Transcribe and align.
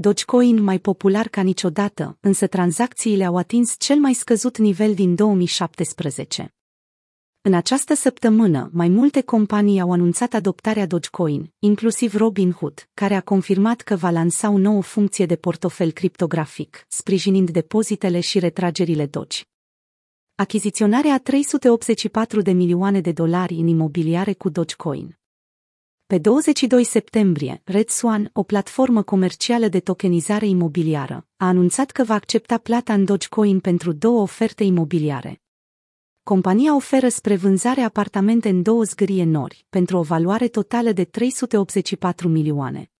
Dogecoin 0.00 0.62
mai 0.62 0.78
popular 0.78 1.28
ca 1.28 1.40
niciodată, 1.40 2.18
însă 2.20 2.46
tranzacțiile 2.46 3.24
au 3.24 3.36
atins 3.36 3.74
cel 3.78 3.96
mai 3.96 4.12
scăzut 4.12 4.58
nivel 4.58 4.94
din 4.94 5.14
2017. 5.14 6.54
În 7.40 7.54
această 7.54 7.94
săptămână, 7.94 8.70
mai 8.72 8.88
multe 8.88 9.20
companii 9.20 9.80
au 9.80 9.92
anunțat 9.92 10.34
adoptarea 10.34 10.86
Dogecoin, 10.86 11.52
inclusiv 11.58 12.14
Robinhood, 12.14 12.88
care 12.94 13.14
a 13.14 13.20
confirmat 13.20 13.80
că 13.80 13.96
va 13.96 14.10
lansa 14.10 14.50
o 14.50 14.58
nouă 14.58 14.82
funcție 14.82 15.26
de 15.26 15.36
portofel 15.36 15.90
criptografic, 15.90 16.84
sprijinind 16.88 17.50
depozitele 17.50 18.20
și 18.20 18.38
retragerile 18.38 19.06
Doge. 19.06 19.42
Achiziționarea 20.34 21.14
a 21.14 21.18
384 21.18 22.40
de 22.40 22.52
milioane 22.52 23.00
de 23.00 23.12
dolari 23.12 23.54
în 23.54 23.66
imobiliare 23.66 24.32
cu 24.32 24.48
Dogecoin. 24.48 25.17
Pe 26.14 26.18
22 26.18 26.84
septembrie, 26.84 27.60
Red 27.64 27.88
Swan, 27.88 28.30
o 28.32 28.42
platformă 28.42 29.02
comercială 29.02 29.68
de 29.68 29.80
tokenizare 29.80 30.46
imobiliară, 30.46 31.26
a 31.36 31.46
anunțat 31.46 31.90
că 31.90 32.04
va 32.04 32.14
accepta 32.14 32.58
plata 32.58 32.92
în 32.92 33.04
Dogecoin 33.04 33.60
pentru 33.60 33.92
două 33.92 34.20
oferte 34.20 34.64
imobiliare. 34.64 35.42
Compania 36.22 36.74
oferă 36.74 37.08
spre 37.08 37.36
vânzare 37.36 37.80
apartamente 37.80 38.48
în 38.48 38.62
două 38.62 38.82
zgârie 38.82 39.24
nori, 39.24 39.66
pentru 39.68 39.96
o 39.96 40.02
valoare 40.02 40.48
totală 40.48 40.92
de 40.92 41.04
384 41.04 42.28
milioane. 42.28 42.90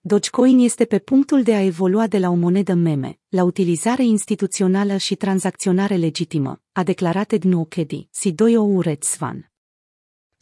Dogecoin 0.00 0.58
este 0.58 0.84
pe 0.84 0.98
punctul 0.98 1.42
de 1.42 1.54
a 1.54 1.64
evolua 1.64 2.06
de 2.06 2.18
la 2.18 2.30
o 2.30 2.34
monedă 2.34 2.74
meme 2.74 3.18
la 3.28 3.44
utilizare 3.44 4.04
instituțională 4.04 4.96
și 4.96 5.14
tranzacționare 5.14 5.96
legitimă, 5.96 6.62
a 6.72 6.82
declarat 6.82 7.32
Ednu 7.32 7.64
Kedi, 7.64 8.08
CEO 8.10 8.80
Red 8.80 9.02
Swan. 9.02 9.51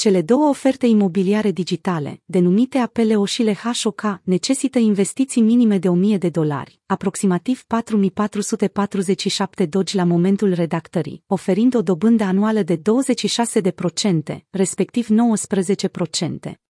Cele 0.01 0.23
două 0.23 0.49
oferte 0.49 0.87
imobiliare 0.87 1.51
digitale, 1.51 2.23
denumite 2.25 2.79
APLO 2.79 3.25
și 3.25 3.57
HOK, 3.83 4.21
necesită 4.25 4.79
investiții 4.79 5.43
minime 5.43 5.79
de 5.79 5.89
1000 5.89 6.19
de 6.19 6.29
dolari, 6.29 6.81
aproximativ 6.87 7.65
4447 7.67 9.67
dogi 9.67 9.97
la 9.97 10.05
momentul 10.05 10.53
redactării, 10.53 11.23
oferind 11.27 11.75
o 11.75 11.83
dobândă 11.83 12.25
anuală 12.25 12.63
de 12.63 12.77
26%, 12.77 12.81
respectiv 14.51 15.07
19%. 16.47 16.70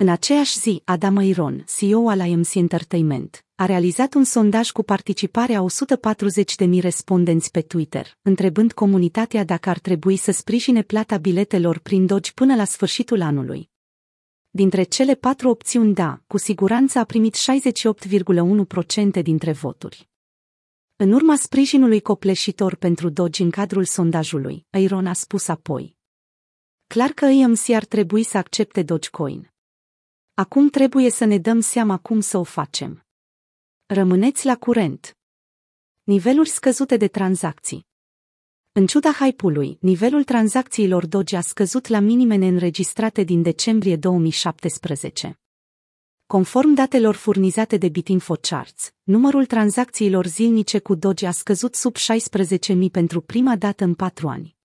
În 0.00 0.08
aceeași 0.08 0.58
zi, 0.58 0.82
Adam 0.84 1.16
Iron, 1.16 1.64
CEO 1.76 2.08
al 2.08 2.26
IMC 2.26 2.54
Entertainment, 2.54 3.44
a 3.54 3.66
realizat 3.66 4.14
un 4.14 4.24
sondaj 4.24 4.70
cu 4.70 4.82
participarea 4.82 5.58
a 5.60 5.66
140.000 6.66 6.80
respondenți 6.80 7.50
pe 7.50 7.60
Twitter, 7.60 8.18
întrebând 8.22 8.72
comunitatea 8.72 9.44
dacă 9.44 9.68
ar 9.68 9.78
trebui 9.78 10.16
să 10.16 10.30
sprijine 10.30 10.82
plata 10.82 11.16
biletelor 11.16 11.78
prin 11.78 12.06
Doge 12.06 12.30
până 12.34 12.54
la 12.54 12.64
sfârșitul 12.64 13.20
anului. 13.20 13.70
Dintre 14.50 14.82
cele 14.82 15.14
patru 15.14 15.48
opțiuni 15.48 15.94
da, 15.94 16.22
cu 16.26 16.36
siguranță 16.36 16.98
a 16.98 17.04
primit 17.04 17.36
68,1% 19.18 19.22
dintre 19.22 19.52
voturi. 19.52 20.08
În 20.96 21.12
urma 21.12 21.36
sprijinului 21.36 22.00
copleșitor 22.00 22.74
pentru 22.74 23.08
Doge 23.08 23.42
în 23.42 23.50
cadrul 23.50 23.84
sondajului, 23.84 24.66
Iron 24.70 25.06
a 25.06 25.12
spus 25.12 25.48
apoi. 25.48 25.96
Clar 26.86 27.10
că 27.10 27.24
AMC 27.24 27.68
ar 27.68 27.84
trebui 27.84 28.22
să 28.22 28.36
accepte 28.38 28.82
Dogecoin. 28.82 29.52
Acum 30.38 30.68
trebuie 30.68 31.10
să 31.10 31.24
ne 31.24 31.38
dăm 31.38 31.60
seama 31.60 31.96
cum 31.96 32.20
să 32.20 32.38
o 32.38 32.42
facem. 32.42 33.06
Rămâneți 33.86 34.46
la 34.46 34.56
curent. 34.56 35.16
Niveluri 36.02 36.48
scăzute 36.48 36.96
de 36.96 37.08
tranzacții. 37.08 37.86
În 38.72 38.86
ciuda 38.86 39.12
hype-ului, 39.12 39.78
nivelul 39.80 40.24
tranzacțiilor 40.24 41.06
Doge 41.06 41.36
a 41.36 41.40
scăzut 41.40 41.86
la 41.86 41.98
minime 41.98 42.34
neînregistrate 42.36 43.22
din 43.22 43.42
decembrie 43.42 43.96
2017. 43.96 45.38
Conform 46.26 46.74
datelor 46.74 47.14
furnizate 47.14 47.76
de 47.76 47.88
Bitinfo 47.88 48.34
Charts, 48.34 48.92
numărul 49.02 49.46
tranzacțiilor 49.46 50.26
zilnice 50.26 50.78
cu 50.78 50.94
Doge 50.94 51.26
a 51.26 51.30
scăzut 51.30 51.74
sub 51.74 51.96
16.000 51.96 52.90
pentru 52.90 53.20
prima 53.20 53.56
dată 53.56 53.84
în 53.84 53.94
patru 53.94 54.28
ani. 54.28 54.57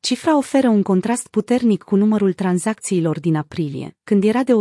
Cifra 0.00 0.36
oferă 0.36 0.68
un 0.68 0.82
contrast 0.82 1.28
puternic 1.28 1.82
cu 1.82 1.96
numărul 1.96 2.32
tranzacțiilor 2.32 3.20
din 3.20 3.34
aprilie, 3.36 3.96
când 4.04 4.24
era 4.24 4.42
de 4.42 4.52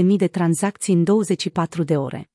140.000 0.00 0.04
de 0.16 0.28
tranzacții 0.28 0.94
în 0.94 1.04
24 1.04 1.82
de 1.82 1.96
ore. 1.96 2.30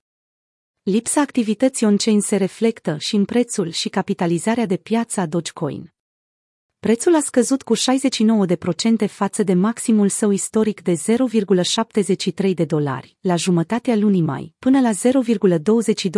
Lipsa 0.83 1.21
activității 1.21 1.85
on-chain 1.85 2.21
se 2.21 2.35
reflectă 2.35 2.97
și 2.99 3.15
în 3.15 3.25
prețul 3.25 3.69
și 3.69 3.89
capitalizarea 3.89 4.65
de 4.65 4.77
piață 4.77 5.19
a 5.19 5.25
Dogecoin. 5.25 5.93
Prețul 6.79 7.15
a 7.15 7.19
scăzut 7.19 7.61
cu 7.61 7.75
69% 7.75 7.79
față 9.07 9.43
de 9.43 9.53
maximul 9.53 10.09
său 10.09 10.31
istoric 10.31 10.81
de 10.81 10.93
0,73 10.93 12.53
de 12.53 12.65
dolari 12.65 13.17
la 13.21 13.35
jumătatea 13.35 13.95
lunii 13.95 14.21
mai, 14.21 14.53
până 14.59 14.79
la 14.79 14.91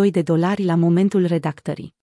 0,22 0.05 0.11
de 0.11 0.21
dolari 0.21 0.63
la 0.63 0.75
momentul 0.75 1.25
redactării. 1.25 1.97